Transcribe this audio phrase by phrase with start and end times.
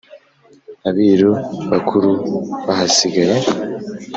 [0.89, 1.31] abiru
[1.69, 2.11] bakurú
[2.65, 3.37] bahasigáye